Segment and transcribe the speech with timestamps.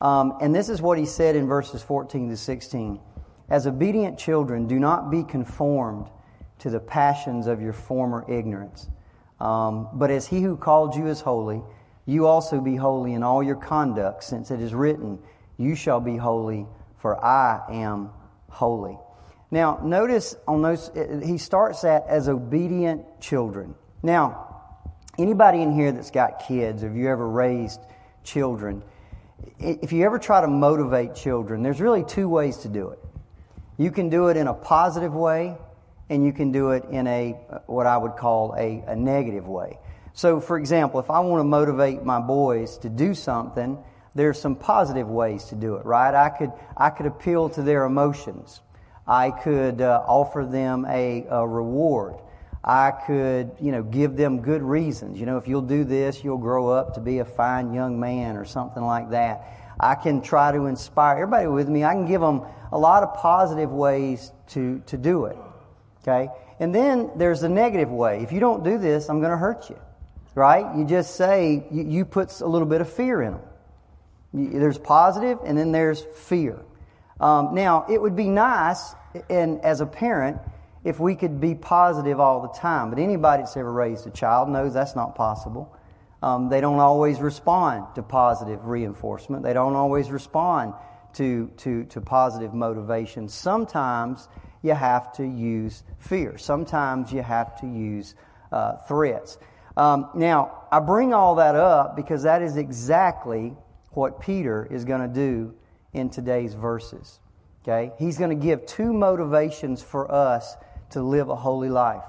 [0.00, 3.00] Um, and this is what he said in verses 14 to 16.
[3.48, 6.08] As obedient children, do not be conformed
[6.58, 8.88] to the passions of your former ignorance.
[9.40, 11.62] Um, but as he who called you is holy,
[12.06, 15.18] you also be holy in all your conduct, since it is written,
[15.56, 16.66] You shall be holy,
[16.96, 18.10] for I am
[18.48, 18.98] holy.
[19.50, 20.90] Now, notice on those,
[21.24, 23.74] he starts that as obedient children.
[24.02, 24.82] Now,
[25.18, 27.80] anybody in here that's got kids, have you ever raised
[28.24, 28.82] children?
[29.58, 32.98] If you ever try to motivate children, there's really two ways to do it.
[33.78, 35.56] You can do it in a positive way,
[36.08, 37.32] and you can do it in a,
[37.66, 39.78] what I would call a, a negative way.
[40.12, 43.76] So, for example, if I want to motivate my boys to do something,
[44.14, 46.14] there's some positive ways to do it, right?
[46.14, 48.60] I could, I could appeal to their emotions.
[49.06, 52.14] I could uh, offer them a, a reward.
[52.66, 55.20] I could, you know, give them good reasons.
[55.20, 58.36] You know, if you'll do this, you'll grow up to be a fine young man
[58.36, 59.76] or something like that.
[59.78, 61.84] I can try to inspire everybody with me.
[61.84, 62.42] I can give them
[62.72, 65.36] a lot of positive ways to, to do it.
[66.02, 66.28] Okay?
[66.58, 68.22] And then there's the negative way.
[68.22, 69.78] If you don't do this, I'm going to hurt you.
[70.34, 70.76] Right?
[70.76, 73.42] You just say, you, you put a little bit of fear in them.
[74.60, 76.58] There's positive and then there's fear.
[77.20, 78.94] Um, now, it would be nice,
[79.30, 80.38] and as a parent,
[80.86, 82.90] if we could be positive all the time.
[82.90, 85.76] But anybody that's ever raised a child knows that's not possible.
[86.22, 89.42] Um, they don't always respond to positive reinforcement.
[89.42, 90.74] They don't always respond
[91.14, 93.28] to, to, to positive motivation.
[93.28, 94.28] Sometimes
[94.62, 96.38] you have to use fear.
[96.38, 98.14] Sometimes you have to use
[98.52, 99.38] uh, threats.
[99.76, 103.56] Um, now, I bring all that up because that is exactly
[103.90, 105.52] what Peter is going to do
[105.92, 107.18] in today's verses.
[107.64, 107.92] Okay?
[107.98, 110.54] He's going to give two motivations for us
[110.90, 112.02] to live a holy life.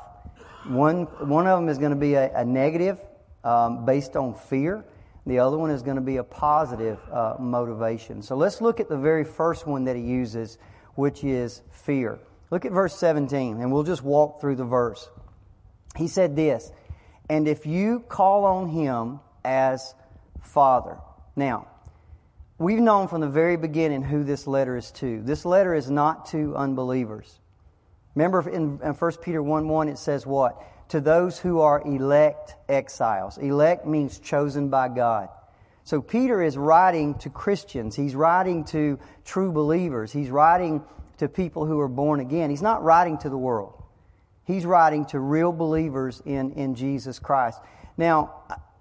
[0.68, 3.00] One, one of them is going to be a, a negative
[3.44, 4.84] um, based on fear.
[5.26, 8.22] The other one is going to be a positive uh, motivation.
[8.22, 10.58] So let's look at the very first one that he uses,
[10.96, 12.20] which is fear.
[12.50, 15.10] Look at verse 17, and we'll just walk through the verse.
[15.96, 16.72] He said this,
[17.30, 19.96] and if you call on him as
[20.42, 20.98] Father.
[21.36, 21.68] Now,
[22.60, 25.22] We've known from the very beginning who this letter is to.
[25.22, 27.40] This letter is not to unbelievers.
[28.18, 30.60] Remember in, in 1 Peter 1 1, it says what?
[30.90, 33.38] To those who are elect exiles.
[33.38, 35.30] Elect means chosen by God.
[35.84, 37.96] So Peter is writing to Christians.
[37.96, 40.12] He's writing to true believers.
[40.12, 40.84] He's writing
[41.20, 42.50] to people who are born again.
[42.50, 43.84] He's not writing to the world.
[44.46, 47.60] He's writing to real believers in, in Jesus Christ.
[47.98, 48.34] Now,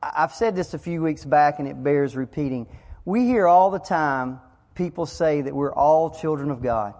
[0.03, 2.69] I've said this a few weeks back and it bears repeating.
[3.05, 4.41] We hear all the time
[4.75, 6.95] people say that we're all children of God.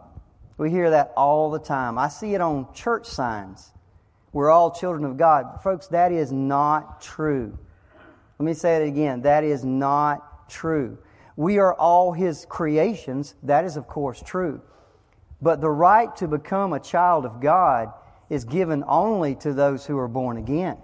[0.59, 1.99] We hear that all the time.
[1.99, 3.73] I see it on church signs.
[4.33, 5.61] We're all children of God.
[5.63, 7.59] Folks, that is not true.
[8.39, 9.23] Let me say it again.
[9.23, 10.99] That is not true.
[11.37, 13.35] We are all His creations.
[13.43, 14.61] That is, of course, true.
[15.41, 17.93] But the right to become a child of God
[18.29, 20.79] is given only to those who are born again.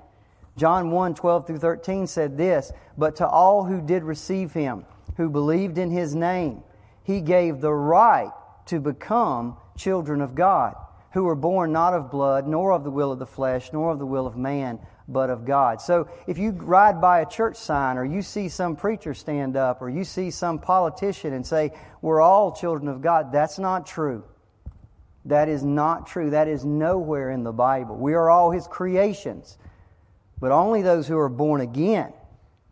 [0.57, 4.85] John 1 12 through 13 said this, But to all who did receive Him,
[5.17, 6.63] who believed in his name.
[7.05, 8.33] He gave the right
[8.67, 10.75] to become children of God,
[11.13, 13.99] who were born not of blood, nor of the will of the flesh, nor of
[13.99, 14.79] the will of man,
[15.09, 15.81] but of God.
[15.81, 19.83] So if you ride by a church sign, or you see some preacher stand up,
[19.83, 24.25] or you see some politician and say, We're all children of God, that's not true.
[25.27, 26.31] That is not true.
[26.31, 27.97] That is nowhere in the Bible.
[27.97, 29.57] We are all His creations,
[30.41, 32.13] but only those who are born again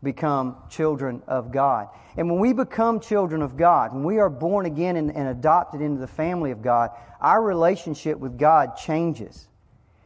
[0.03, 1.89] become children of God.
[2.17, 5.81] And when we become children of God, when we are born again and, and, adopted
[5.81, 6.89] into the family of God,
[7.19, 9.47] our relationship with God changes.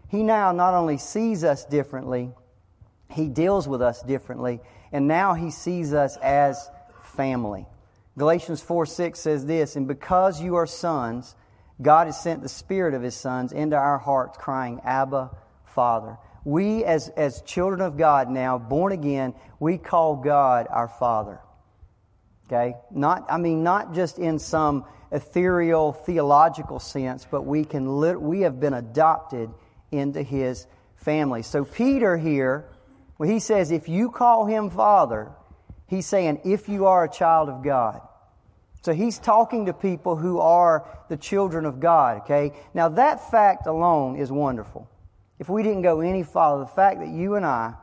[0.09, 2.31] He now not only sees us differently,
[3.09, 4.59] He deals with us differently,
[4.91, 6.69] and now He sees us as
[7.01, 7.65] family.
[8.17, 11.35] Galatians 4 6 says this, And because you are sons,
[11.81, 15.31] God has sent the Spirit of His sons into our hearts, crying, Abba,
[15.65, 16.17] Father.
[16.45, 21.41] We, as, as children of God now, born again, we call God our Father.
[22.45, 22.75] Okay?
[22.91, 28.41] Not, I mean, not just in some ethereal theological sense, but we can, lit, we
[28.41, 29.49] have been adopted
[29.91, 31.41] into His family.
[31.41, 32.69] So Peter here,
[33.17, 35.31] when he says, if you call Him Father,
[35.87, 38.01] he's saying, if you are a child of God.
[38.83, 42.51] So he's talking to people who are the children of God, okay?
[42.75, 44.87] Now that fact alone is wonderful.
[45.39, 47.73] If we didn't go any farther, the fact that you and I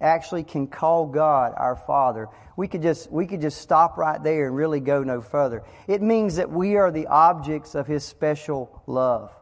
[0.00, 4.46] actually can call God our Father, we could just, we could just stop right there
[4.46, 5.64] and really go no further.
[5.88, 9.32] It means that we are the objects of His special love.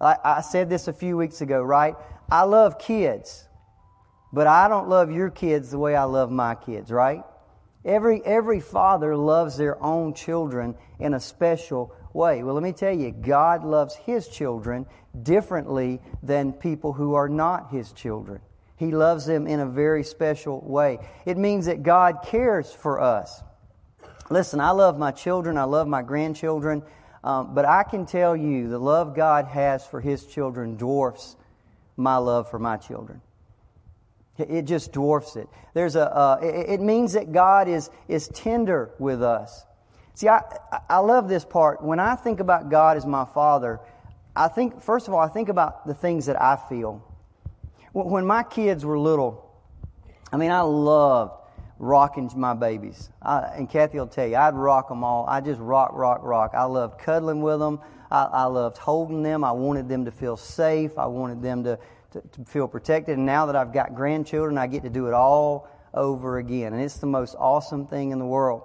[0.00, 1.94] I, I said this a few weeks ago, right?
[2.30, 3.48] I love kids,
[4.32, 7.22] but I don't love your kids the way I love my kids, right?
[7.84, 12.42] Every, every father loves their own children in a special way.
[12.42, 14.86] Well, let me tell you, God loves His children
[15.22, 18.40] differently than people who are not His children.
[18.76, 20.98] He loves them in a very special way.
[21.24, 23.42] It means that God cares for us.
[24.30, 26.82] Listen, I love my children, I love my grandchildren,
[27.22, 31.36] um, but I can tell you the love God has for His children dwarfs
[31.96, 33.20] my love for my children.
[34.36, 35.48] It just dwarfs it.
[35.74, 39.64] There's a, uh, it, it, means that God is, is tender with us.
[40.14, 40.42] See, I,
[40.88, 41.82] I love this part.
[41.82, 43.78] When I think about God as my Father,
[44.36, 47.02] I think, first of all, I think about the things that I feel.
[47.92, 49.48] When my kids were little,
[50.32, 51.32] I mean, I loved
[51.78, 53.10] rocking my babies.
[53.22, 55.26] I, and Kathy will tell you, I'd rock them all.
[55.28, 56.52] I just rock, rock, rock.
[56.54, 57.80] I loved cuddling with them.
[58.10, 59.44] I, I loved holding them.
[59.44, 60.98] I wanted them to feel safe.
[60.98, 61.78] I wanted them to,
[62.12, 63.16] to, to feel protected.
[63.16, 66.72] And now that I've got grandchildren, I get to do it all over again.
[66.72, 68.62] And it's the most awesome thing in the world.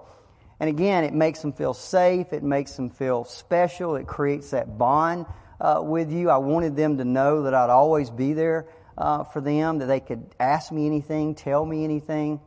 [0.59, 2.33] And again, it makes them feel safe.
[2.33, 3.95] It makes them feel special.
[3.95, 5.27] It creates that bond
[5.59, 6.29] uh, with you.
[6.29, 8.67] I wanted them to know that I'd always be there
[8.97, 12.39] uh, for them, that they could ask me anything, tell me anything.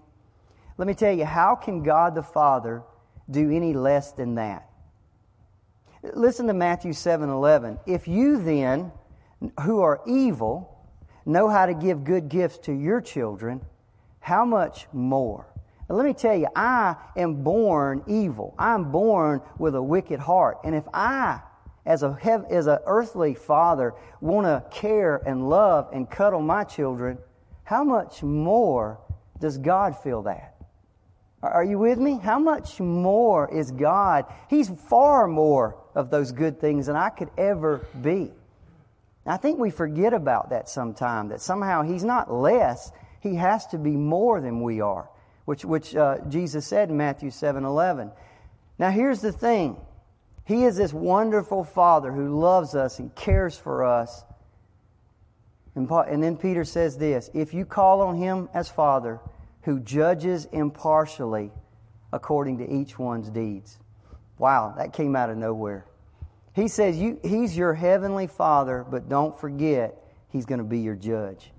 [0.78, 2.82] Let me tell you, how can God the Father
[3.30, 4.68] do any less than that?
[6.14, 7.78] Listen to Matthew 7 11.
[7.86, 8.92] If you then,
[9.62, 10.68] who are evil,
[11.24, 13.60] know how to give good gifts to your children,
[14.20, 15.46] how much more?
[15.88, 18.54] Now, let me tell you, I am born evil.
[18.58, 20.58] I'm born with a wicked heart.
[20.64, 21.40] And if I,
[21.84, 22.16] as a
[22.50, 27.18] as an earthly father, want to care and love and cuddle my children,
[27.64, 28.98] how much more
[29.40, 30.52] does God feel that?
[31.42, 32.18] Are you with me?
[32.22, 34.26] How much more is God?
[34.48, 38.30] He's far more of those good things than I could ever be.
[39.26, 43.78] I think we forget about that sometime, that somehow He's not less, He has to
[43.78, 45.08] be more than we are,
[45.44, 48.12] which, which uh, Jesus said in Matthew 7 11.
[48.78, 49.76] Now, here's the thing
[50.52, 54.22] He is this wonderful Father who loves us and cares for us.
[55.74, 59.18] And, and then Peter says this If you call on Him as Father,
[59.62, 61.50] who judges impartially
[62.12, 63.78] according to each one's deeds.
[64.36, 65.86] Wow, that came out of nowhere.
[66.54, 70.96] He says you, He's your heavenly Father, but don't forget, He's going to be your
[70.96, 71.50] judge.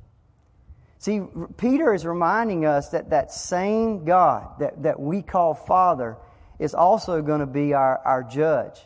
[1.00, 1.22] See,
[1.58, 6.16] Peter is reminding us that that same God that, that we call Father
[6.64, 8.80] is also going to be our, our judge.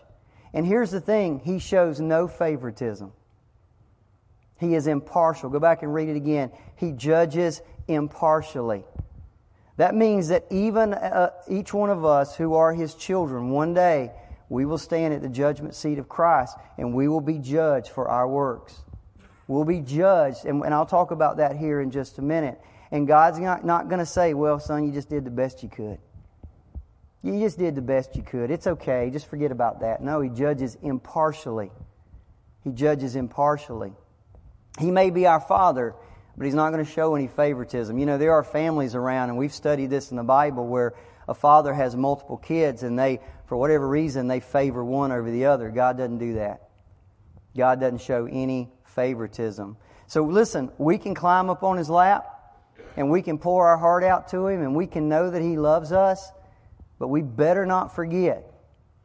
[0.52, 3.14] And here's the thing He shows no favoritism.
[4.60, 5.52] He is impartial.
[5.52, 6.52] Go back and read it again.
[6.76, 8.84] He judges impartially.
[9.76, 14.12] That means that even uh, each one of us who are His children, one day
[14.50, 18.08] we will stand at the judgment seat of Christ and we will be judged for
[18.08, 18.76] our works.
[19.48, 22.60] We'll be judged, and, and I'll talk about that here in just a minute.
[22.90, 25.70] And God's not, not going to say, Well, son, you just did the best you
[25.70, 26.00] could.
[27.24, 28.52] You just did the best you could.
[28.52, 29.10] It's okay.
[29.12, 30.02] Just forget about that.
[30.02, 31.72] No, He judges impartially.
[32.64, 33.94] He judges impartially.
[34.80, 35.96] He may be our Father,
[36.38, 37.98] but He's not going to show any favoritism.
[37.98, 40.94] You know, there are families around, and we've studied this in the Bible, where
[41.28, 45.46] a father has multiple kids and they, for whatever reason, they favor one over the
[45.46, 45.70] other.
[45.70, 46.70] God doesn't do that.
[47.56, 49.78] God doesn't show any favoritism.
[50.08, 52.34] So listen, we can climb up on his lap
[52.96, 55.58] and we can pour our heart out to him and we can know that he
[55.58, 56.32] loves us,
[57.00, 58.52] but we better not forget,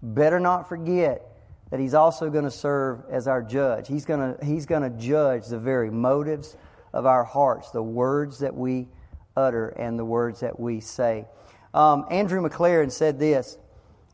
[0.02, 1.28] better not forget
[1.70, 3.88] that he's also going to serve as our judge.
[3.88, 6.56] He's going to, he's going to judge the very motives
[6.92, 8.88] of our hearts, the words that we
[9.36, 11.26] utter and the words that we say.
[11.72, 13.56] Um, Andrew McLaren said this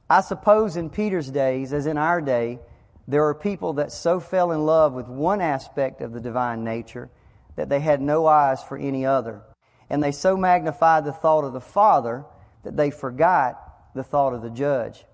[0.08, 2.60] I suppose in Peter's days, as in our day,
[3.06, 7.10] there are people that so fell in love with one aspect of the divine nature
[7.56, 9.42] that they had no eyes for any other.
[9.90, 12.24] And they so magnified the thought of the Father
[12.62, 15.04] that they forgot the thought of the judge.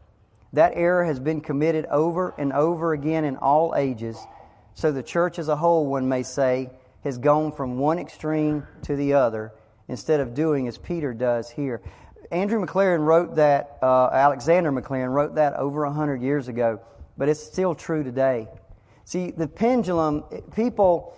[0.53, 4.17] That error has been committed over and over again in all ages.
[4.75, 6.71] So the church as a whole, one may say,
[7.03, 9.53] has gone from one extreme to the other
[9.89, 11.83] instead of doing as Peter does here.
[12.31, 16.81] Andrew McLaren wrote that, uh, Alexander McLaren wrote that over a hundred years ago,
[17.19, 18.49] but it's still true today.
[19.05, 21.17] See, the pendulum, people,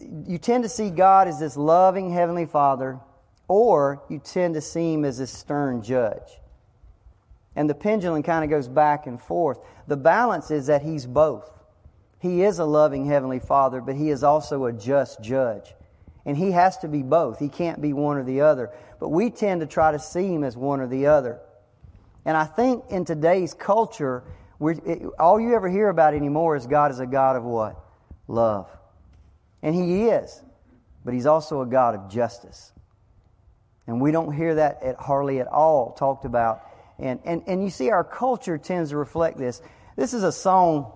[0.00, 2.98] you tend to see God as this loving Heavenly Father,
[3.46, 6.40] or you tend to see Him as this stern judge.
[7.56, 9.58] And the pendulum kind of goes back and forth.
[9.86, 11.50] The balance is that He's both.
[12.18, 15.74] He is a loving Heavenly Father, but He is also a just judge.
[16.26, 17.38] And he has to be both.
[17.38, 18.70] He can't be one or the other.
[18.98, 21.40] But we tend to try to see him as one or the other.
[22.24, 24.24] And I think in today's culture,
[24.60, 27.78] it, all you ever hear about anymore is God is a God of what?
[28.26, 28.70] Love.
[29.62, 30.42] And he is.
[31.04, 32.72] But he's also a God of justice.
[33.86, 36.62] And we don't hear that at, hardly at all talked about.
[36.98, 39.60] And, and, and you see, our culture tends to reflect this.
[39.96, 40.92] This is a song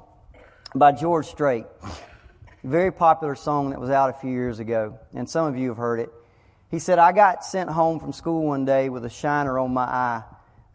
[0.75, 1.67] by George Strait,
[2.62, 5.78] very popular song that was out a few years ago, and some of you have
[5.78, 6.11] heard it.
[6.71, 9.85] He said, I got sent home from school one day with a shiner on my
[9.85, 10.23] eye.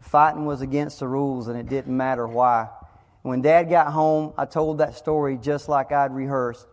[0.00, 2.68] Fighting was against the rules, and it didn't matter why.
[3.22, 6.66] When Dad got home, I told that story just like I'd rehearsed,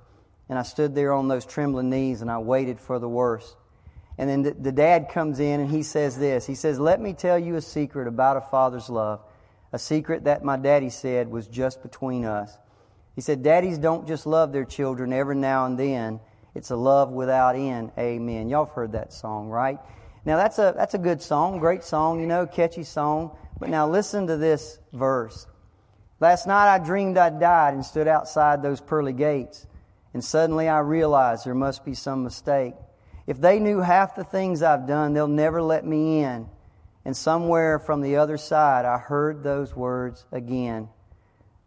[0.49, 3.55] and I stood there on those trembling knees and I waited for the worst.
[4.21, 6.45] And then the, the dad comes in and he says this.
[6.45, 9.19] He says, Let me tell you a secret about a father's love,
[9.73, 12.55] a secret that my daddy said was just between us.
[13.15, 16.19] He said, Daddies don't just love their children every now and then.
[16.53, 17.93] It's a love without end.
[17.97, 18.47] Amen.
[18.47, 19.79] Y'all have heard that song, right?
[20.23, 23.35] Now that's a, that's a good song, great song, you know, catchy song.
[23.59, 25.47] But now listen to this verse.
[26.19, 29.65] Last night I dreamed I died and stood outside those pearly gates,
[30.13, 32.75] and suddenly I realized there must be some mistake.
[33.31, 36.49] If they knew half the things I've done, they'll never let me in.
[37.05, 40.89] And somewhere from the other side, I heard those words again.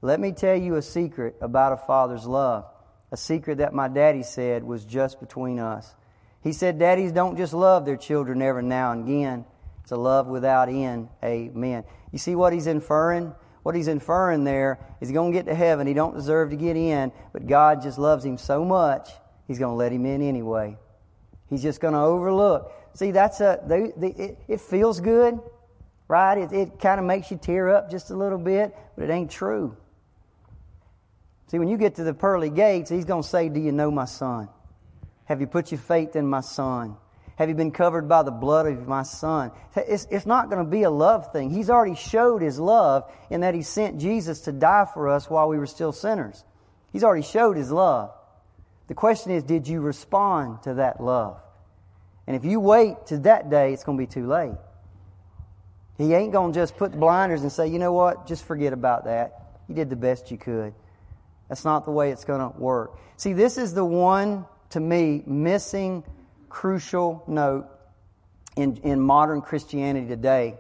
[0.02, 2.66] Let me tell you a secret about a father's love,
[3.11, 5.90] a secret that my daddy said was just between us.
[6.42, 9.47] He said, Daddies don't just love their children every now and again.
[9.85, 11.09] It's a love without end.
[11.25, 11.85] Amen.
[12.12, 13.35] You see what he's inferring?
[13.62, 15.87] what he's inferring there is he's going to get to heaven.
[15.87, 19.09] He don't deserve to get in, but God just loves him so much,
[19.49, 20.76] he's going to let him in anyway.
[21.50, 22.72] He's just going to overlook.
[22.94, 25.38] See, that's a, they, they, it, it, feels good,
[26.08, 26.38] right?
[26.38, 29.30] It, it kind of makes you tear up just a little bit, but it ain't
[29.30, 29.76] true.
[31.48, 33.90] See, when you get to the pearly gates, he's going to say, Do you know
[33.90, 34.48] my son?
[35.26, 36.96] Have you put your faith in my son?
[37.36, 39.50] Have you been covered by the blood of my son?
[39.74, 41.50] It's, it's not going to be a love thing.
[41.50, 45.48] He's already showed his love in that he sent Jesus to die for us while
[45.48, 46.44] we were still sinners.
[46.92, 48.12] He's already showed his love.
[48.88, 51.41] The question is, did you respond to that love?
[52.26, 54.57] And if you wait to that day, it's going to be too late.
[55.97, 58.73] He ain't going to just put the blinders and say, you know what, just forget
[58.73, 59.59] about that.
[59.69, 60.75] You did the best you could.
[61.49, 62.99] That's not the way it's going to work.
[63.17, 66.03] See, this is the one, to me, missing
[66.49, 67.69] crucial note
[68.57, 70.57] in, in modern Christianity today.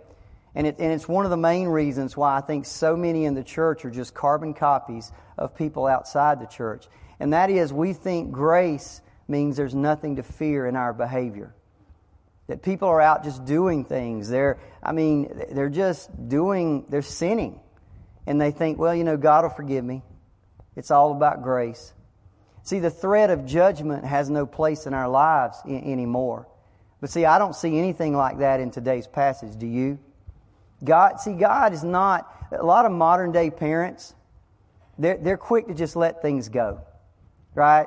[0.54, 3.34] And, it, and it's one of the main reasons why I think so many in
[3.34, 6.86] the church are just carbon copies of people outside the church.
[7.20, 11.54] And that is, we think grace means there's nothing to fear in our behavior.
[12.46, 14.28] That people are out just doing things.
[14.28, 17.60] They're, I mean, they're just doing, they're sinning.
[18.26, 20.02] And they think, well, you know, God will forgive me.
[20.76, 21.92] It's all about grace.
[22.62, 26.48] See, the threat of judgment has no place in our lives I- anymore.
[27.00, 29.58] But see, I don't see anything like that in today's passage.
[29.58, 29.98] Do you?
[30.82, 34.14] God, see, God is not, a lot of modern day parents,
[34.98, 36.80] they're, they're quick to just let things go.
[37.54, 37.86] Right?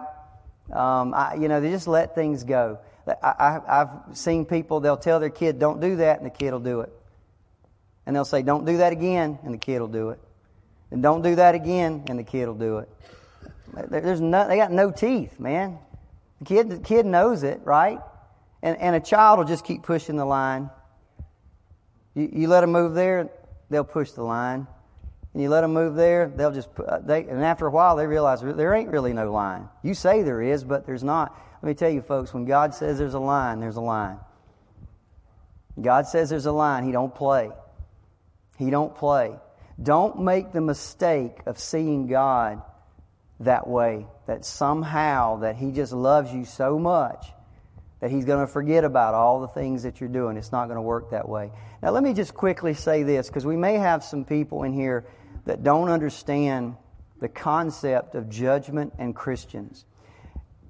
[0.71, 2.79] Um, I, you know, they just let things go.
[3.07, 6.51] I, I, I've seen people, they'll tell their kid, don't do that, and the kid
[6.51, 6.91] will do it.
[8.05, 10.19] And they'll say, don't do that again, and the kid will do it.
[10.91, 12.89] And don't do that again, and the kid will do it.
[13.89, 15.77] There's no, they got no teeth, man.
[16.39, 17.99] The kid, the kid knows it, right?
[18.61, 20.69] And, and a child will just keep pushing the line.
[22.13, 23.29] You, you let them move there,
[23.69, 24.67] they'll push the line.
[25.37, 28.07] And you let them move there, they'll just, uh, they, and after a while they
[28.07, 29.69] realize there ain't really no line.
[29.83, 31.39] You say there is, but there's not.
[31.61, 34.17] Let me tell you folks, when God says there's a line, there's a line.
[35.79, 37.51] God says there's a line, He don't play.
[38.57, 39.35] He don't play.
[39.79, 42.63] Don't make the mistake of seeing God
[43.41, 44.07] that way.
[44.25, 47.27] That somehow that He just loves you so much
[47.99, 50.35] that He's going to forget about all the things that you're doing.
[50.35, 51.51] It's not going to work that way.
[51.83, 55.05] Now, let me just quickly say this because we may have some people in here
[55.47, 56.75] that don't understand
[57.19, 59.85] the concept of judgment and Christians.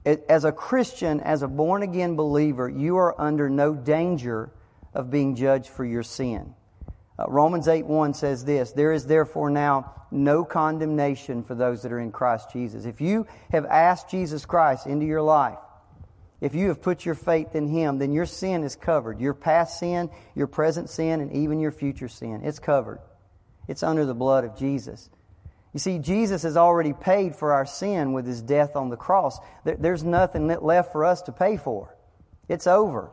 [0.06, 4.52] As a Christian, as a born again believer, you are under no danger
[4.94, 6.54] of being judged for your sin.
[7.20, 11.92] Uh, Romans 8 1 says this There is therefore now no condemnation for those that
[11.92, 12.86] are in Christ Jesus.
[12.86, 15.58] If you have asked Jesus Christ into your life,
[16.40, 19.20] if you have put your faith in Him, then your sin is covered.
[19.20, 22.42] Your past sin, your present sin, and even your future sin.
[22.44, 23.00] It's covered.
[23.68, 25.10] It's under the blood of Jesus.
[25.74, 29.38] You see, Jesus has already paid for our sin with His death on the cross.
[29.64, 31.96] There's nothing left for us to pay for.
[32.48, 33.12] It's over.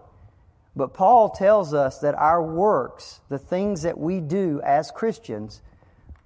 [0.77, 5.63] But Paul tells us that our works, the things that we do as Christians,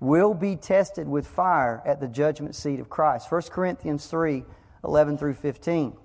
[0.01, 3.31] will be tested with fire at the judgment seat of Christ.
[3.31, 4.45] 1 Corinthians 3
[4.85, 5.97] 11 through 15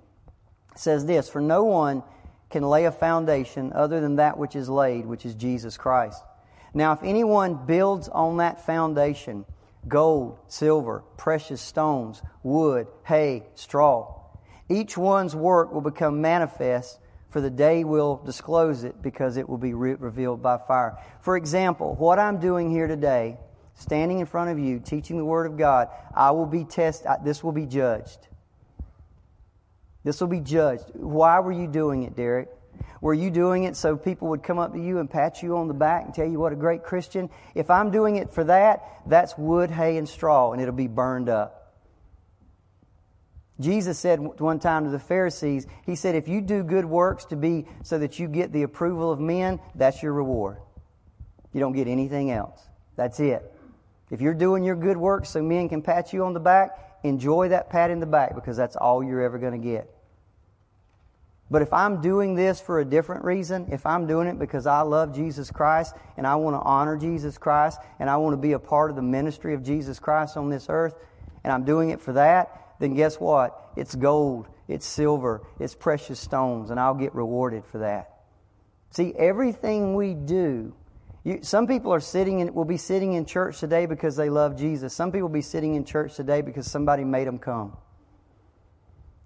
[0.74, 2.02] says this For no one
[2.50, 6.20] can lay a foundation other than that which is laid, which is Jesus Christ.
[6.74, 9.44] Now, if anyone builds on that foundation
[9.86, 14.20] gold, silver, precious stones, wood, hay, straw,
[14.68, 16.98] each one's work will become manifest
[17.34, 20.96] for the day will disclose it because it will be re- revealed by fire.
[21.20, 23.38] For example, what I'm doing here today,
[23.74, 27.42] standing in front of you, teaching the Word of God, I will be tested, this
[27.42, 28.28] will be judged.
[30.04, 30.84] This will be judged.
[30.94, 32.48] Why were you doing it, Derricke?
[33.00, 35.68] Were you doing it so people would come up to you and pat you on
[35.68, 37.28] the back and tell you what a great Christian?
[37.54, 41.28] If I'm doing it for that, that's wood, hay, and straw, and it'll be burned
[41.28, 41.64] up.
[43.60, 47.36] Jesus said one time to the Pharisees, He said, if you do good works to
[47.36, 50.58] be so that you get the approval of men, that's your reward.
[51.52, 52.60] You don't get anything else.
[52.96, 53.52] That's it.
[54.10, 57.50] If you're doing your good works so men can pat you on the back, enjoy
[57.50, 59.93] that pat in the back because that's all you're ever going to get.
[61.50, 64.80] But if I'm doing this for a different reason, if I'm doing it because I
[64.80, 68.52] love Jesus Christ and I want to honor Jesus Christ and I want to be
[68.52, 70.94] a part of the ministry of Jesus Christ on this earth,
[71.42, 73.72] and I'm doing it for that, then guess what?
[73.76, 78.10] It's gold, it's silver, it's precious stones, and I'll get rewarded for that.
[78.90, 80.74] See, everything we do,
[81.24, 84.56] you, some people are sitting in, will be sitting in church today because they love
[84.56, 84.94] Jesus.
[84.94, 87.76] Some people will be sitting in church today because somebody made them come.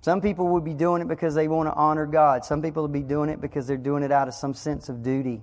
[0.00, 2.44] Some people will be doing it because they want to honor God.
[2.44, 5.02] Some people will be doing it because they're doing it out of some sense of
[5.02, 5.42] duty.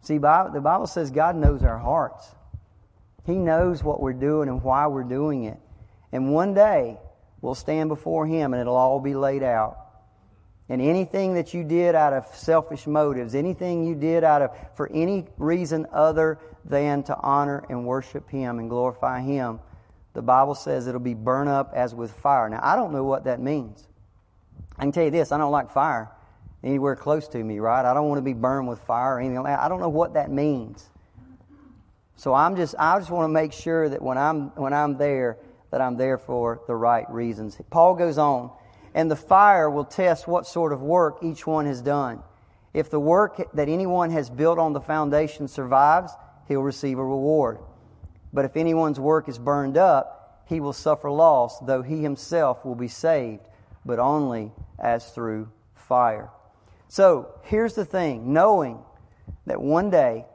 [0.00, 2.34] See, the Bible says God knows our hearts.
[3.26, 5.58] He knows what we're doing and why we're doing it.
[6.12, 6.98] And one day,
[7.40, 9.78] we'll stand before Him and it'll all be laid out.
[10.68, 14.90] And anything that you did out of selfish motives, anything you did out of for
[14.92, 19.60] any reason other than to honor and worship Him and glorify Him,
[20.14, 22.48] the Bible says it'll be burned up as with fire.
[22.48, 23.86] Now, I don't know what that means.
[24.78, 26.10] I can tell you this I don't like fire
[26.62, 27.84] anywhere close to me, right?
[27.84, 29.60] I don't want to be burned with fire or anything like that.
[29.60, 30.88] I don't know what that means.
[32.16, 35.36] So I'm just I just want to make sure that when I'm when I'm there
[35.74, 37.58] that I'm there for the right reasons.
[37.70, 38.52] Paul goes on,
[38.94, 42.22] and the fire will test what sort of work each one has done.
[42.72, 46.12] If the work that anyone has built on the foundation survives,
[46.46, 47.58] he'll receive a reward.
[48.34, 52.74] But if anyone's work is burned up, he will suffer loss, though he himself will
[52.74, 53.46] be saved,
[53.86, 56.30] but only as through fire.
[56.88, 58.80] So here's the thing knowing
[59.46, 60.26] that one day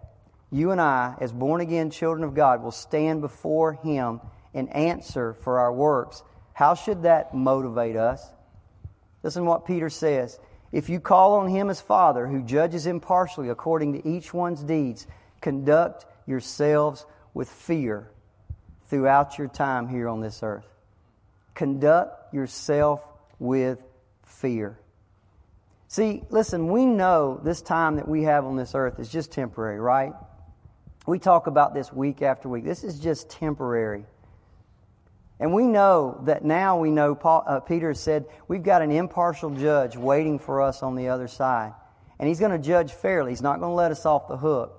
[0.50, 4.22] you and I, as born again children of God, will stand before him
[4.54, 6.24] and answer for our works.
[6.54, 8.26] How should that motivate us?
[9.22, 10.40] Listen to what Peter says.
[10.72, 15.06] If you call on him as Father, who judges impartially according to each one's deeds,
[15.42, 18.10] conduct yourselves with fear
[18.88, 20.68] throughout your time here on this earth.
[21.54, 23.06] Conduct yourself
[23.38, 23.80] with
[24.24, 24.80] fear.
[25.88, 29.80] See, listen, we know this time that we have on this earth is just temporary,
[29.80, 30.14] right?
[31.08, 32.64] We talk about this week after week.
[32.64, 34.06] This is just temporary.
[35.40, 39.50] And we know that now we know, Paul, uh, Peter said, we've got an impartial
[39.50, 41.74] judge waiting for us on the other side.
[42.20, 43.32] And he's going to judge fairly.
[43.32, 44.79] He's not going to let us off the hook.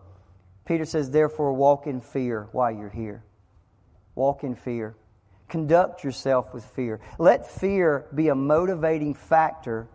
[0.64, 3.23] Peter says, therefore, walk in fear while you're here.
[4.14, 4.94] Walk in fear.
[5.49, 7.01] Conduct yourself with fear.
[7.18, 9.88] Let fear be a motivating factor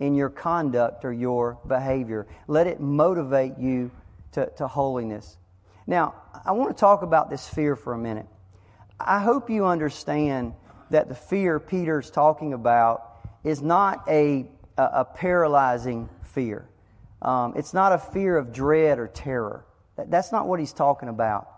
[0.00, 2.26] in your conduct or your behavior.
[2.46, 3.90] Let it motivate you
[4.32, 5.36] to, to holiness.
[5.86, 8.26] Now, I want to talk about this fear for a minute.
[8.98, 10.54] I hope you understand
[10.90, 14.46] that the fear Peter's talking about is not a,
[14.78, 16.68] a, a paralyzing fear.
[17.20, 19.64] Um, it's not a fear of dread or terror.
[19.96, 21.48] That, that's not what he's talking about.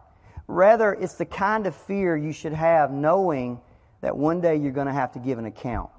[0.48, 3.60] Rather, it's the kind of fear you should have knowing
[4.00, 5.90] that one day you're going to have to give an account.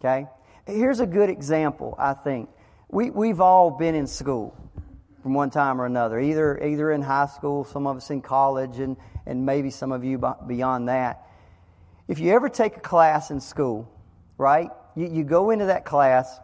[0.00, 0.26] Okay?
[0.66, 2.50] Here's a good example, I think.
[2.88, 4.54] We, we've all been in school
[5.22, 8.78] from one time or another, either, either in high school, some of us in college,
[8.78, 11.26] and, and maybe some of you beyond that.
[12.08, 13.88] If you ever take a class in school,
[14.36, 16.38] right, you, you go into that class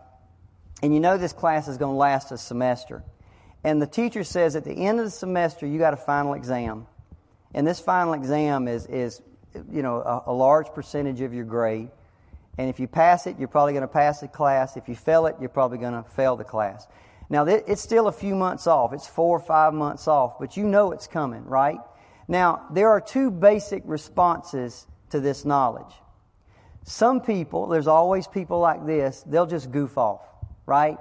[0.82, 3.02] and you know this class is going to last a semester.
[3.64, 6.86] And the teacher says at the end of the semester, you got a final exam.
[7.54, 9.20] And this final exam is, is
[9.70, 11.90] you know, a, a large percentage of your grade.
[12.56, 14.76] And if you pass it, you're probably going to pass the class.
[14.76, 16.86] If you fail it, you're probably going to fail the class.
[17.30, 18.92] Now, it's still a few months off.
[18.92, 21.78] It's four or five months off, but you know it's coming, right?
[22.26, 25.92] Now, there are two basic responses to this knowledge.
[26.84, 30.22] Some people, there's always people like this, they'll just goof off,
[30.64, 30.98] right?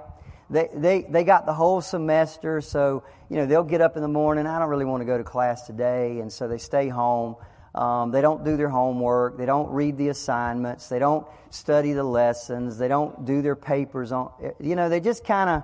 [0.50, 4.08] They, they, they got the whole semester, so, you know, they'll get up in the
[4.08, 7.36] morning, I don't really want to go to class today, and so they stay home.
[7.74, 9.36] Um, they don't do their homework.
[9.36, 10.88] They don't read the assignments.
[10.88, 12.78] They don't study the lessons.
[12.78, 15.62] They don't do their papers on, you know, they just kind of,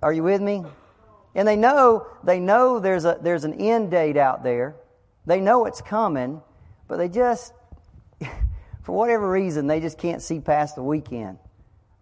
[0.00, 0.64] are you with me?
[1.34, 4.76] And they know they know there's a there's an end date out there.
[5.24, 6.42] They know it's coming,
[6.88, 7.54] but they just
[8.82, 11.38] for whatever reason they just can't see past the weekend.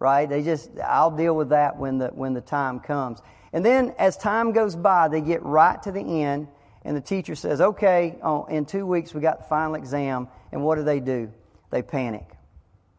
[0.01, 0.27] Right?
[0.27, 3.21] They just, I'll deal with that when the, when the time comes.
[3.53, 6.47] And then as time goes by, they get right to the end,
[6.83, 10.27] and the teacher says, okay, oh, in two weeks we got the final exam.
[10.51, 11.31] And what do they do?
[11.69, 12.25] They panic.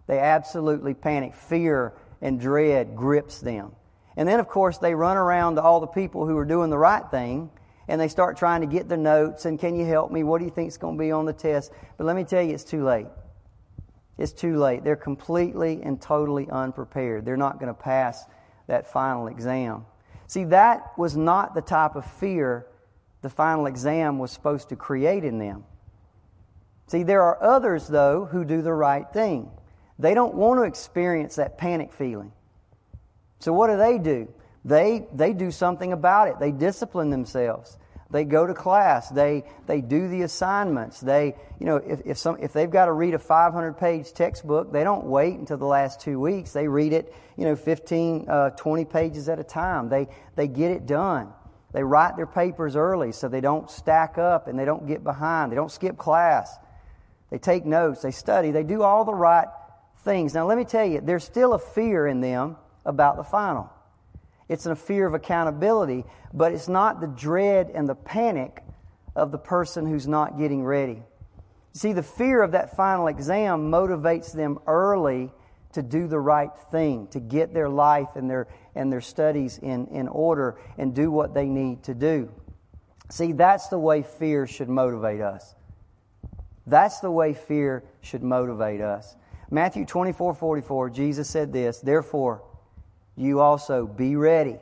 [0.06, 1.34] They absolutely panic.
[1.34, 3.72] Fear and dread grips them.
[4.16, 6.78] And then, of course, they run around to all the people who are doing the
[6.78, 7.50] right thing
[7.88, 10.22] and they start trying to get the notes and can you help me?
[10.22, 11.72] What do you think is going to be on the test?
[11.98, 13.06] But let me tell you, it's too late.
[14.18, 14.84] It's too late.
[14.84, 17.24] They're completely and totally unprepared.
[17.24, 18.24] They're not going to pass
[18.66, 19.86] that final exam.
[20.26, 22.66] See, that was not the type of fear
[23.22, 25.64] the final exam was supposed to create in them.
[26.88, 29.50] See, there are others, though, who do the right thing.
[29.98, 32.32] They don't want to experience that panic feeling.
[33.38, 34.28] So what do they do?
[34.64, 36.38] They, they do something about it.
[36.38, 37.78] They discipline themselves.
[38.12, 39.08] They go to class.
[39.08, 41.00] They, they do the assignments.
[41.00, 44.70] They, you know, if, if, some, if they've got to read a 500 page textbook,
[44.70, 46.52] they don't wait until the last two weeks.
[46.52, 49.88] They read it, you know, 15, uh, 20 pages at a time.
[49.88, 51.32] They, they get it done.
[51.72, 55.50] They write their papers early so they don't stack up and they don't get behind.
[55.50, 56.54] They don't skip class.
[57.30, 58.02] They take notes.
[58.02, 58.50] They study.
[58.50, 59.48] They do all the right
[60.04, 60.34] things.
[60.34, 63.70] Now, let me tell you, there's still a fear in them about the final.
[64.48, 68.62] It's a fear of accountability, but it's not the dread and the panic
[69.14, 71.02] of the person who's not getting ready.
[71.74, 75.32] See, the fear of that final exam motivates them early
[75.72, 79.86] to do the right thing, to get their life and their, and their studies in,
[79.86, 82.30] in order and do what they need to do.
[83.10, 85.54] See, that's the way fear should motivate us.
[86.66, 89.16] That's the way fear should motivate us.
[89.50, 92.42] Matthew 24 44, Jesus said this, Therefore,
[93.16, 94.58] you also be ready,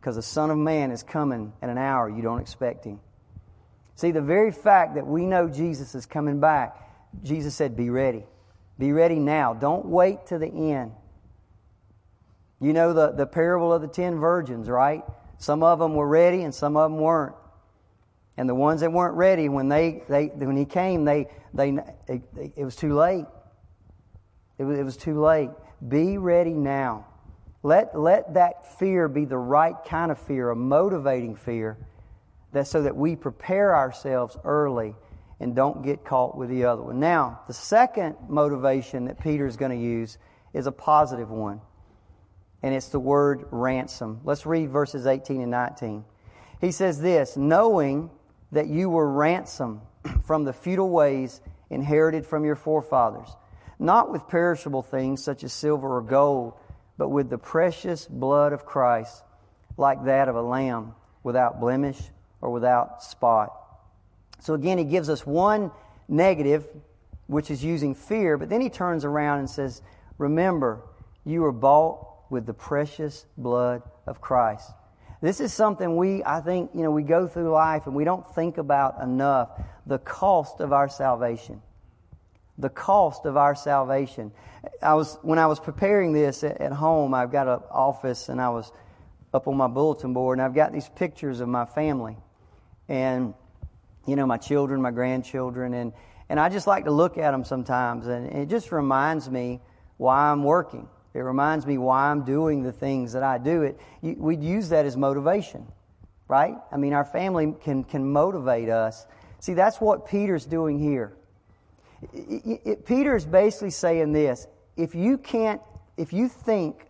[0.00, 3.00] because the Son of Man is coming at an hour you don't expect him.
[3.94, 6.76] See, the very fact that we know Jesus is coming back,
[7.24, 8.24] Jesus said, Be ready.
[8.78, 9.54] Be ready now.
[9.54, 10.92] Don't wait to the end.
[12.60, 15.02] You know the, the parable of the ten virgins, right?
[15.38, 17.34] Some of them were ready and some of them weren't.
[18.36, 21.70] And the ones that weren't ready, when they, they when he came, they, they
[22.06, 22.22] it,
[22.56, 23.26] it was too late.
[24.58, 25.50] It was, it was too late.
[25.86, 27.06] Be ready now.
[27.62, 31.76] Let, let that fear be the right kind of fear, a motivating fear,
[32.52, 34.94] that so that we prepare ourselves early
[35.40, 36.98] and don't get caught with the other one.
[36.98, 40.18] Now, the second motivation that Peter is going to use
[40.52, 41.60] is a positive one,
[42.62, 44.20] and it's the word ransom.
[44.24, 46.04] Let's read verses 18 and 19.
[46.60, 48.10] He says this knowing
[48.50, 49.80] that you were ransomed
[50.24, 53.28] from the futile ways inherited from your forefathers,
[53.78, 56.54] not with perishable things such as silver or gold,
[56.96, 59.22] but with the precious blood of Christ,
[59.76, 62.00] like that of a lamb, without blemish
[62.40, 63.52] or without spot.
[64.40, 65.70] So again, he gives us one
[66.08, 66.66] negative,
[67.26, 69.82] which is using fear, but then he turns around and says,
[70.16, 70.80] Remember,
[71.24, 74.70] you were bought with the precious blood of Christ.
[75.20, 78.26] This is something we, I think, you know, we go through life and we don't
[78.34, 79.50] think about enough
[79.86, 81.60] the cost of our salvation.
[82.58, 84.32] The cost of our salvation.
[84.82, 88.50] I was, when I was preparing this at, home, I've got an office and I
[88.50, 88.70] was
[89.32, 92.16] up on my bulletin board and I've got these pictures of my family
[92.88, 93.34] and,
[94.06, 95.92] you know, my children, my grandchildren, and,
[96.28, 99.60] and I just like to look at them sometimes and it just reminds me
[99.96, 103.62] why I'm working it reminds me why I'm doing the things that I do.
[103.62, 103.80] It
[104.18, 105.66] we'd use that as motivation,
[106.28, 106.54] right?
[106.70, 109.04] I mean, our family can can motivate us.
[109.40, 111.16] See, that's what Peter's doing here.
[112.12, 115.60] It, Peter's basically saying this: if you can't,
[115.96, 116.86] if you think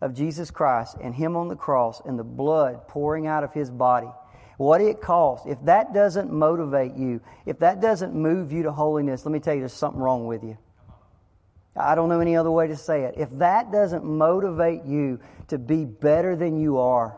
[0.00, 3.70] of Jesus Christ and Him on the cross and the blood pouring out of His
[3.70, 4.08] body,
[4.56, 9.24] what it cost, if that doesn't motivate you, if that doesn't move you to holiness,
[9.24, 10.58] let me tell you, there's something wrong with you.
[11.76, 13.14] I don't know any other way to say it.
[13.16, 17.16] If that doesn't motivate you to be better than you are,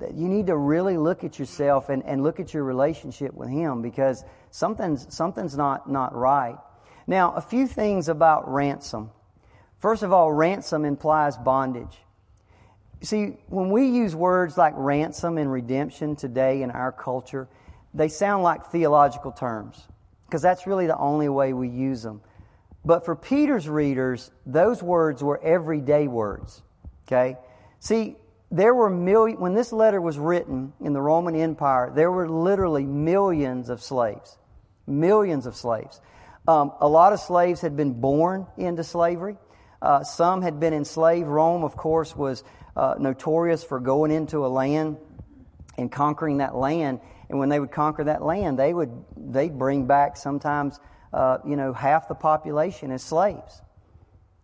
[0.00, 3.82] you need to really look at yourself and, and look at your relationship with Him
[3.82, 6.56] because something's, something's not, not right.
[7.06, 9.10] Now, a few things about ransom.
[9.78, 11.98] First of all, ransom implies bondage.
[13.02, 17.48] See, when we use words like ransom and redemption today in our culture,
[17.92, 19.80] they sound like theological terms
[20.26, 22.22] because that's really the only way we use them.
[22.84, 26.62] But for Peter's readers, those words were everyday words.
[27.06, 27.36] Okay?
[27.78, 28.16] See,
[28.54, 32.84] there were million, when this letter was written in the Roman Empire, there were literally
[32.84, 34.38] millions of slaves.
[34.86, 36.00] Millions of slaves.
[36.46, 39.36] Um, a lot of slaves had been born into slavery.
[39.82, 41.26] Uh, some had been enslaved.
[41.26, 42.44] Rome, of course, was
[42.76, 44.98] uh, notorious for going into a land
[45.76, 47.00] and conquering that land.
[47.28, 50.78] And when they would conquer that land, they would they'd bring back sometimes
[51.12, 53.62] uh, you know, half the population as slaves.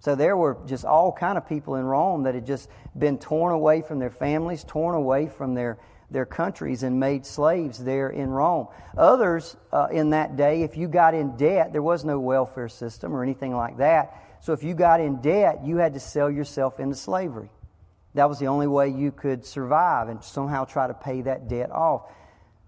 [0.00, 3.52] So there were just all kind of people in Rome that had just been torn
[3.52, 5.78] away from their families, torn away from their
[6.10, 8.68] their countries and made slaves there in Rome.
[8.96, 13.14] Others uh, in that day, if you got in debt, there was no welfare system
[13.14, 14.16] or anything like that.
[14.40, 17.50] So if you got in debt, you had to sell yourself into slavery.
[18.14, 21.70] That was the only way you could survive and somehow try to pay that debt
[21.70, 22.10] off.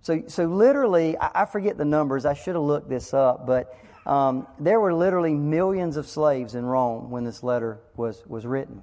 [0.03, 2.25] So, so literally, I, I forget the numbers.
[2.25, 6.65] I should have looked this up, but um, there were literally millions of slaves in
[6.65, 8.83] Rome when this letter was, was written.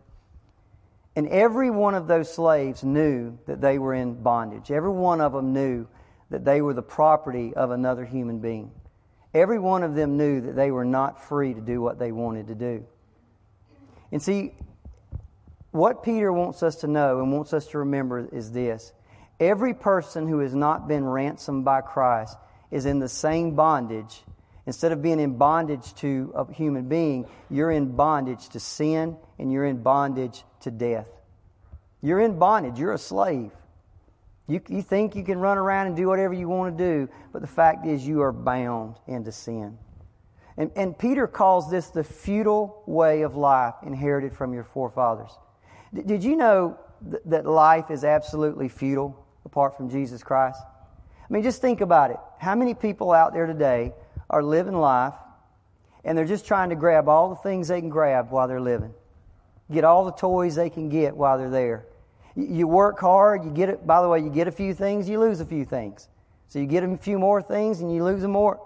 [1.16, 4.72] And every one of those slaves knew that they were in bondage.
[4.72, 5.88] Every one of them knew
[6.30, 8.72] that they were the property of another human being.
[9.34, 12.48] Every one of them knew that they were not free to do what they wanted
[12.48, 12.86] to do.
[14.12, 14.54] And see,
[15.72, 18.92] what Peter wants us to know and wants us to remember is this
[19.40, 22.38] every person who has not been ransomed by Christ
[22.72, 24.24] is in the same bondage.
[24.66, 29.52] Instead of being in bondage to a human being, you're in bondage to sin and
[29.52, 31.08] you're in bondage to death.
[32.02, 32.80] You're in bondage.
[32.80, 33.52] You're a slave.
[34.48, 37.42] You, you think you can run around and do whatever you want to do, but
[37.42, 39.78] the fact is you are bound into sin.
[40.58, 45.32] And, and Peter calls this the futile way of life inherited from your forefathers.
[45.94, 46.78] D- did you know
[47.10, 50.60] th- that life is absolutely futile apart from Jesus Christ?
[51.30, 52.18] I mean, just think about it.
[52.40, 53.94] How many people out there today
[54.30, 55.14] are living life
[56.04, 58.94] and they're just trying to grab all the things they can grab while they're living?
[59.72, 61.86] get all the toys they can get while they're there.
[62.36, 65.20] You work hard, you get it, by the way, you get a few things, you
[65.20, 66.08] lose a few things.
[66.48, 68.60] So you get a few more things and you lose a more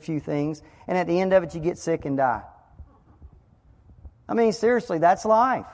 [0.00, 2.42] few things, and at the end of it you get sick and die.
[4.28, 5.66] I mean, seriously, that's life.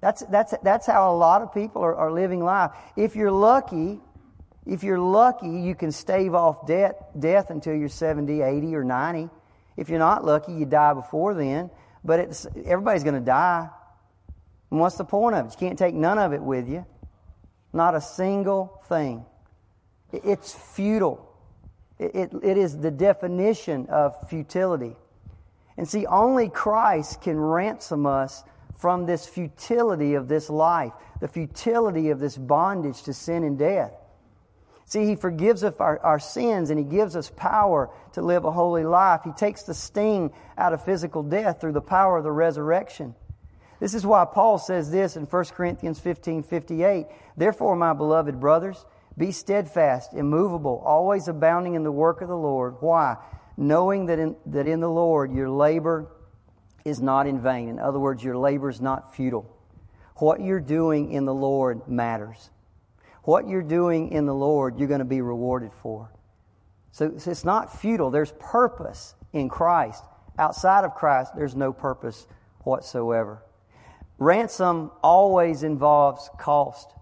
[0.00, 2.70] That's, that's, that's how a lot of people are, are living life.
[2.96, 4.00] If you're lucky,
[4.68, 9.30] if you're lucky, you can stave off debt, death until you're 70, 80, or 90.
[9.78, 11.70] If you're not lucky, you die before then.
[12.04, 13.70] But everybody's going to die.
[14.70, 15.52] And what's the point of it?
[15.52, 16.84] You can't take none of it with you.
[17.72, 19.24] Not a single thing.
[20.12, 21.26] It's futile.
[21.98, 24.96] It, it, it is the definition of futility.
[25.78, 28.44] And see, only Christ can ransom us
[28.76, 33.92] from this futility of this life, the futility of this bondage to sin and death.
[34.88, 38.50] See, He forgives us our, our sins and He gives us power to live a
[38.50, 39.20] holy life.
[39.22, 43.14] He takes the sting out of physical death through the power of the resurrection.
[43.80, 47.06] This is why Paul says this in 1 Corinthians 15 58.
[47.36, 48.86] Therefore, my beloved brothers,
[49.18, 52.76] be steadfast, immovable, always abounding in the work of the Lord.
[52.80, 53.16] Why?
[53.58, 56.10] Knowing that in, that in the Lord your labor
[56.86, 57.68] is not in vain.
[57.68, 59.54] In other words, your labor is not futile.
[60.16, 62.48] What you're doing in the Lord matters
[63.22, 66.10] what you're doing in the Lord, you're going to be rewarded for.
[66.92, 68.10] So, it's not futile.
[68.10, 70.02] There's purpose in Christ.
[70.38, 72.26] Outside of Christ, there's no purpose
[72.60, 73.42] whatsoever.
[74.18, 76.92] Ransom always involves cost.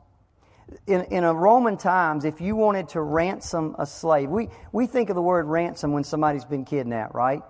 [0.86, 5.10] In, in a Roman times, if you wanted to ransom a slave, we, we think
[5.10, 7.42] of the word ransom when somebody's been kidnapped, right?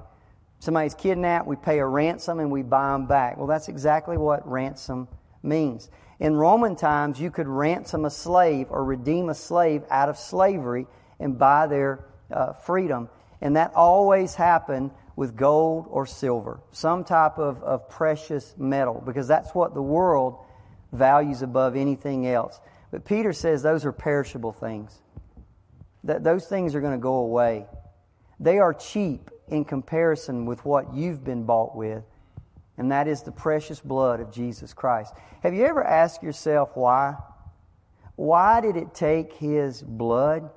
[0.58, 3.36] Somebody's kidnapped, we pay a ransom and we buy them back.
[3.36, 5.08] Well, that's exactly what ransom
[5.42, 5.90] means.
[6.18, 10.86] In Roman times, you could ransom a slave or redeem a slave out of slavery
[11.20, 13.08] and buy their uh, freedom.
[13.40, 19.28] And that always happened with gold or silver, some type of, of precious metal, because
[19.28, 20.38] that's what the world
[20.92, 22.60] values above anything else.
[22.90, 25.00] But Peter says those are perishable things.
[26.04, 27.66] That those things are going to go away.
[28.38, 32.04] They are cheap in comparison with what you've been bought with
[32.78, 35.14] and that is the precious blood of Jesus Christ.
[35.42, 37.16] Have you ever asked yourself why?
[38.16, 40.50] Why did it take His blood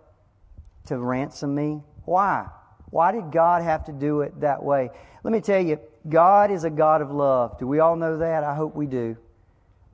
[0.87, 1.81] to ransom me?
[2.05, 2.47] Why?
[2.89, 4.89] Why did God have to do it that way?
[5.23, 7.59] Let me tell you, God is a God of love.
[7.59, 8.43] Do we all know that?
[8.43, 9.17] I hope we do.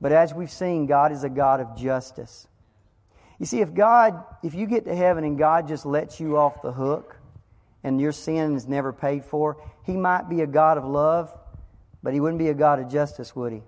[0.00, 2.46] But as we've seen, God is a God of justice.
[3.38, 6.62] You see, if God, if you get to heaven and God just lets you off
[6.62, 7.16] the hook
[7.84, 11.36] and your sin is never paid for, He might be a God of love,
[12.06, 13.62] but he wouldn't be a God of justice, would he?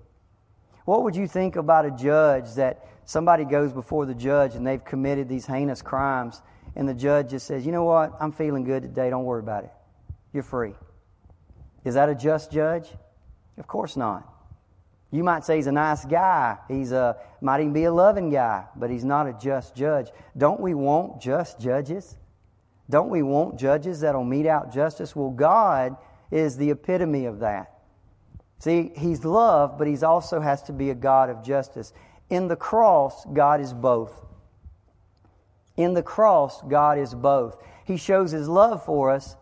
[0.85, 4.85] What would you think about a judge that somebody goes before the judge and they've
[4.85, 6.41] committed these heinous crimes,
[6.77, 8.13] and the judge just says, You know what?
[8.21, 9.11] I'm feeling good today.
[9.11, 9.73] Don't worry about it.
[10.33, 10.75] You're free.
[11.85, 12.89] Is that a just judge?
[13.59, 14.33] Of course not.
[15.11, 16.59] You might say he's a nice guy.
[16.69, 20.13] He's a might even be a loving guy, but he's not a just judge.
[20.37, 22.17] Don't we want just judges?
[22.89, 25.17] Don't we want judges that'll mete out justice?
[25.17, 25.97] Well, God
[26.31, 27.78] is the epitome of that.
[28.59, 31.93] See, he's love, but he also has to be a God of justice.
[32.29, 34.13] In the cross, God is both.
[35.77, 37.57] In the cross, God is both.
[37.85, 39.37] He shows his love for us,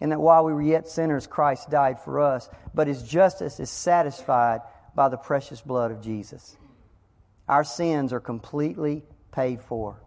[0.00, 3.70] and that while we were yet sinners, Christ died for us, but his justice is
[3.70, 4.60] satisfied
[4.94, 6.56] by the precious blood of Jesus.
[7.48, 10.00] Our sins are completely paid for.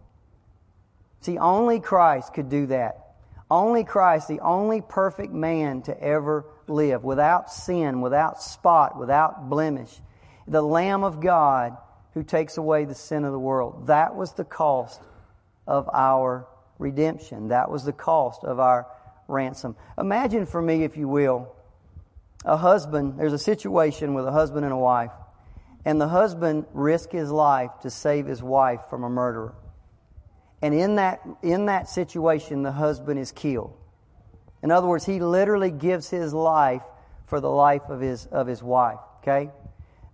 [1.22, 3.09] See, only Christ could do that.
[3.50, 10.00] Only Christ, the only perfect man to ever live, without sin, without spot, without blemish,
[10.46, 11.76] the Lamb of God
[12.14, 13.88] who takes away the sin of the world.
[13.88, 15.00] That was the cost
[15.66, 16.46] of our
[16.78, 17.48] redemption.
[17.48, 18.86] That was the cost of our
[19.28, 19.76] ransom.
[19.98, 21.54] Imagine for me, if you will,
[22.44, 25.12] a husband, there's a situation with a husband and a wife,
[25.84, 29.54] and the husband risked his life to save his wife from a murderer.
[30.62, 33.76] And in that, in that situation, the husband is killed.
[34.62, 36.82] In other words, he literally gives his life
[37.26, 38.98] for the life of his, of his wife.
[39.22, 39.50] Okay?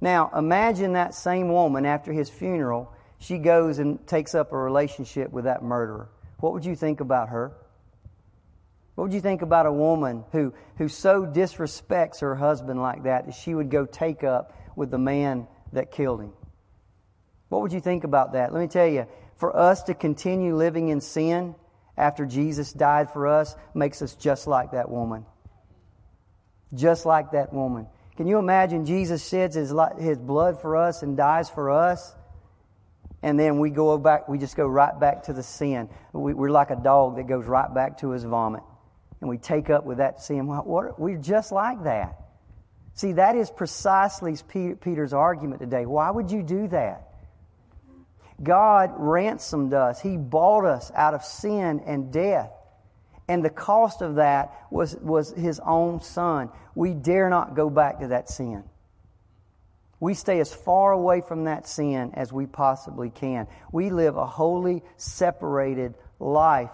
[0.00, 5.32] Now, imagine that same woman after his funeral, she goes and takes up a relationship
[5.32, 6.11] with that murderer.
[6.38, 7.52] What would you think about her?
[8.94, 13.26] What would you think about a woman who, who so disrespects her husband like that
[13.26, 16.32] that she would go take up with the man that killed him?
[17.48, 18.52] What would you think about that?
[18.52, 19.06] Let me tell you,
[19.37, 21.55] for us to continue living in sin
[21.96, 25.25] after Jesus died for us makes us just like that woman.
[26.75, 27.87] Just like that woman.
[28.16, 32.14] Can you imagine Jesus sheds his, his blood for us and dies for us?
[33.22, 35.88] And then we go back, we just go right back to the sin.
[36.12, 38.62] We, are like a dog that goes right back to his vomit
[39.20, 40.46] and we take up with that sin.
[40.46, 42.20] What, we're just like that.
[42.94, 45.85] See, that is precisely Peter's argument today.
[45.85, 47.06] Why would you do that?
[48.42, 50.01] God ransomed us.
[50.01, 52.51] He bought us out of sin and death.
[53.29, 56.51] And the cost of that was, was His own Son.
[56.75, 58.64] We dare not go back to that sin.
[59.99, 63.49] We stay as far away from that sin as we possibly can.
[63.72, 66.70] We live a holy, separated life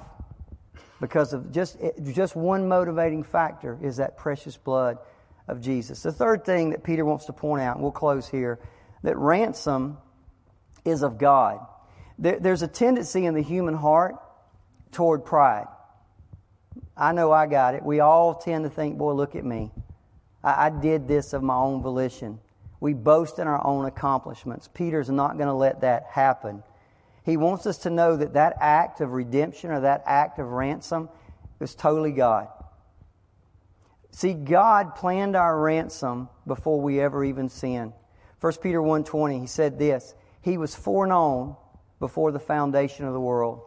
[1.00, 1.78] because of just,
[2.12, 4.98] just one motivating factor is that precious blood
[5.48, 6.02] of Jesus.
[6.02, 8.58] The third thing that Peter wants to point out, and we'll close here,
[9.02, 9.98] that ransom
[10.84, 11.66] is of God.
[12.18, 14.16] There, there's a tendency in the human heart
[14.90, 15.66] toward pride.
[16.96, 17.82] I know I got it.
[17.82, 19.70] We all tend to think, boy, look at me.
[20.44, 22.38] I, I did this of my own volition.
[22.80, 24.68] We boast in our own accomplishments.
[24.72, 26.62] Peter's not going to let that happen.
[27.24, 31.08] He wants us to know that that act of redemption or that act of ransom
[31.60, 32.48] is totally God.
[34.10, 37.92] See, God planned our ransom before we ever even sinned.
[38.40, 41.56] 1 Peter 1.20, he said this, He was foreknown
[42.00, 43.62] before the foundation of the world.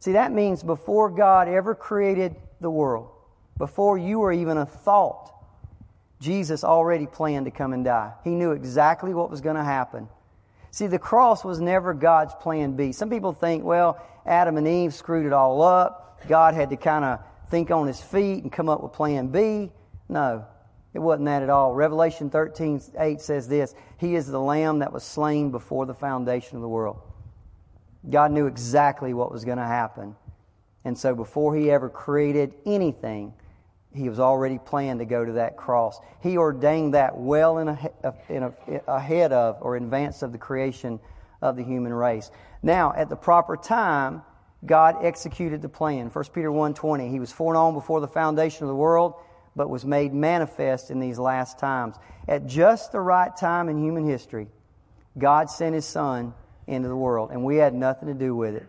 [0.00, 3.10] See, that means before God ever created the world,
[3.58, 5.32] before you were even a thought,
[6.20, 8.12] Jesus already planned to come and die.
[8.24, 10.08] He knew exactly what was going to happen.
[10.70, 12.92] See, the cross was never God's plan B.
[12.92, 16.20] Some people think, well, Adam and Eve screwed it all up.
[16.28, 19.70] God had to kind of think on his feet and come up with plan B.
[20.08, 20.44] No,
[20.96, 21.74] it wasn't that at all.
[21.74, 26.56] Revelation 13, 8 says this He is the Lamb that was slain before the foundation
[26.56, 26.98] of the world.
[28.08, 30.16] God knew exactly what was going to happen.
[30.86, 33.34] And so before he ever created anything,
[33.94, 36.00] he was already planned to go to that cross.
[36.22, 38.52] He ordained that well in, a, in a,
[38.88, 40.98] ahead of or in advance of the creation
[41.42, 42.30] of the human race.
[42.62, 44.22] Now, at the proper time,
[44.64, 46.08] God executed the plan.
[46.08, 49.12] 1 Peter 1.20, He was foreknown before the foundation of the world,
[49.56, 51.96] but was made manifest in these last times.
[52.28, 54.48] At just the right time in human history,
[55.18, 56.34] God sent His Son
[56.66, 58.66] into the world, and we had nothing to do with it.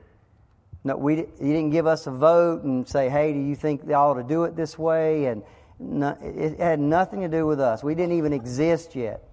[0.83, 3.93] No, we, he didn't give us a vote and say, hey, do you think they
[3.93, 5.25] ought to do it this way?
[5.25, 5.43] And
[5.79, 7.83] no, it had nothing to do with us.
[7.83, 9.23] We didn't even exist yet.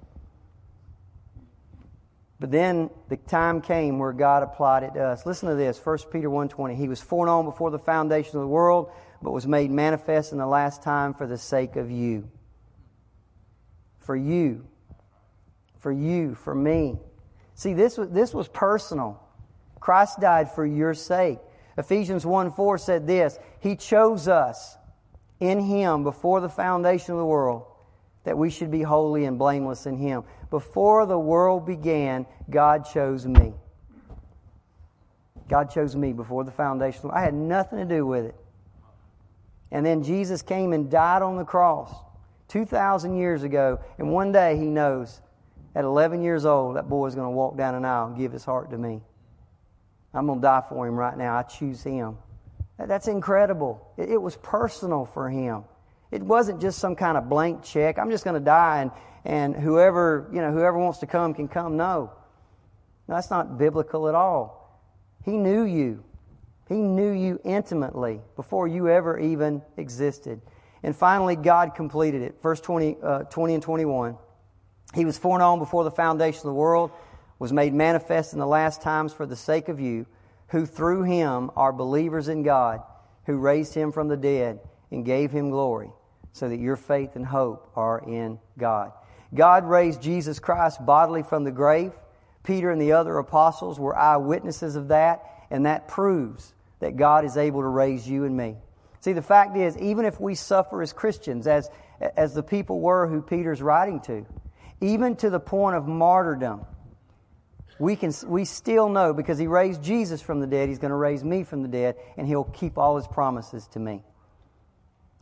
[2.41, 5.25] But then the time came where God applied it to us.
[5.25, 6.77] Listen to this, 1 Peter 1.20.
[6.77, 8.91] He was foreknown before the foundation of the world,
[9.25, 12.29] but was made manifest in the last time for the sake of you.
[13.99, 14.67] For you.
[15.79, 16.35] For you.
[16.35, 16.99] For me.
[17.55, 19.19] See, this was, this was personal.
[19.81, 21.39] Christ died for your sake.
[21.79, 24.77] Ephesians 1 4 said this He chose us
[25.41, 27.65] in Him before the foundation of the world
[28.25, 30.25] that we should be holy and blameless in Him.
[30.51, 33.55] Before the world began, God chose me.
[35.49, 37.11] God chose me before the foundation.
[37.11, 38.35] I had nothing to do with it.
[39.75, 41.93] And then Jesus came and died on the cross
[42.47, 43.81] 2,000 years ago.
[43.99, 45.21] And one day He knows
[45.75, 48.31] at 11 years old, that boy is going to walk down an aisle and give
[48.31, 49.03] his heart to me.
[50.15, 51.37] I'm going to die for him right now.
[51.37, 52.19] I choose him.
[52.79, 53.93] That's incredible.
[53.97, 55.65] It, was personal for him.
[56.13, 57.99] It wasn't just some kind of blank check.
[57.99, 58.93] I'm just going to die and,
[59.25, 61.77] and whoever, you know, whoever wants to come can come.
[61.77, 62.13] No.
[63.09, 63.15] no.
[63.17, 64.81] That's not biblical at all.
[65.25, 66.05] He knew you.
[66.69, 70.41] He knew you intimately before you ever even existed.
[70.83, 72.41] And finally, God completed it.
[72.43, 74.17] Verse 20, uh, 20 and 21.
[74.95, 76.91] He was foreknown before the foundation of the world,
[77.39, 80.07] was made manifest in the last times for the sake of you,
[80.49, 82.83] who through him are believers in God,
[83.27, 84.61] who raised him from the dead
[84.91, 85.91] and gave him glory,
[86.33, 88.93] so that your faith and hope are in God.
[89.35, 91.93] God raised Jesus Christ bodily from the grave.
[92.45, 97.37] Peter and the other apostles were eyewitnesses of that, and that proves that God is
[97.37, 98.57] able to raise you and me.
[99.01, 101.71] See, the fact is, even if we suffer as Christians, as,
[102.17, 104.27] as the people were who Peter's writing to,
[104.81, 106.65] even to the point of martyrdom,
[107.79, 110.97] we, can, we still know because he raised Jesus from the dead, he's going to
[110.97, 114.03] raise me from the dead, and he'll keep all his promises to me.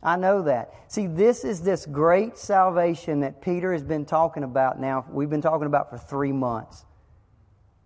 [0.03, 0.73] I know that.
[0.89, 5.05] See, this is this great salvation that Peter has been talking about now.
[5.09, 6.85] We've been talking about for three months.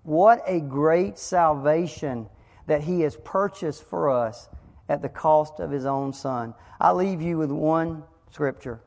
[0.08, 2.30] What a great salvation
[2.66, 4.48] that he has purchased for us
[4.88, 6.54] at the cost of his own son.
[6.80, 8.80] I leave you with one scripture.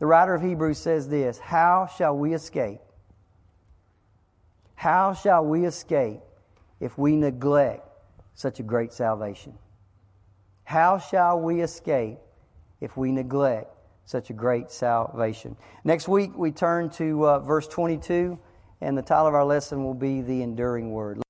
[0.00, 2.80] The writer of Hebrews says this How shall we escape?
[4.74, 6.20] How shall we escape
[6.78, 7.88] if we neglect
[8.34, 9.54] such a great salvation?
[10.64, 12.18] How shall we escape
[12.82, 13.74] if we neglect
[14.04, 15.56] such a great salvation?
[15.84, 18.38] Next week, we turn to uh, verse 22,
[18.82, 21.16] and the title of our lesson will be The Enduring Word.